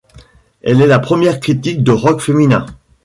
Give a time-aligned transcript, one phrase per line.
[0.63, 2.65] Elle est la première critique de rock féminin.